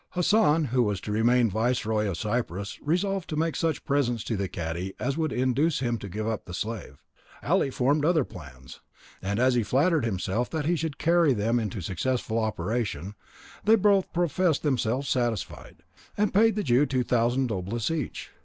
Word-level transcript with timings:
Hassan, 0.13 0.69
who 0.73 0.81
was 0.81 0.99
to 1.01 1.11
remain 1.11 1.47
viceroy 1.47 2.07
of 2.09 2.17
Cyprus, 2.17 2.79
resolved 2.81 3.29
to 3.29 3.35
make 3.35 3.55
such 3.55 3.85
presents 3.85 4.23
to 4.23 4.35
the 4.35 4.47
cadi 4.47 4.95
as 4.97 5.15
would 5.15 5.31
induce 5.31 5.79
him 5.79 5.99
to 5.99 6.09
give 6.09 6.27
up 6.27 6.45
the 6.45 6.55
slave. 6.55 7.03
Ali 7.43 7.69
formed 7.69 8.03
other 8.03 8.23
plans, 8.23 8.79
and 9.21 9.37
as 9.39 9.53
he 9.53 9.61
flattered 9.61 10.03
himself 10.03 10.49
that 10.49 10.65
he 10.65 10.75
should 10.75 10.97
carry 10.97 11.33
them 11.35 11.59
into 11.59 11.81
successful 11.81 12.39
operation, 12.39 13.13
they 13.63 13.75
both 13.75 14.11
professed 14.11 14.63
themselves 14.63 15.07
satisfied, 15.07 15.83
and 16.17 16.33
paid 16.33 16.55
the 16.55 16.63
Jew 16.63 16.87
two 16.87 17.03
thousand 17.03 17.49
doblas 17.49 17.91
each 17.91 17.93
on 17.93 18.01
the 18.01 18.09
spot. 18.09 18.33